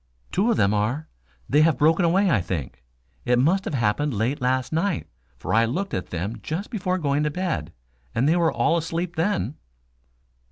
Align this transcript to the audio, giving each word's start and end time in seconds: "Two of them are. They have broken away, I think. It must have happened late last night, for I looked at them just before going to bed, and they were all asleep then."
"Two 0.31 0.49
of 0.49 0.57
them 0.57 0.73
are. 0.73 1.07
They 1.47 1.61
have 1.61 1.77
broken 1.77 2.03
away, 2.03 2.27
I 2.31 2.41
think. 2.41 2.83
It 3.23 3.37
must 3.37 3.65
have 3.65 3.75
happened 3.75 4.15
late 4.15 4.41
last 4.41 4.73
night, 4.73 5.05
for 5.37 5.53
I 5.53 5.65
looked 5.65 5.93
at 5.93 6.07
them 6.09 6.39
just 6.41 6.71
before 6.71 6.97
going 6.97 7.21
to 7.21 7.29
bed, 7.29 7.71
and 8.15 8.27
they 8.27 8.35
were 8.35 8.51
all 8.51 8.77
asleep 8.77 9.15
then." 9.15 9.57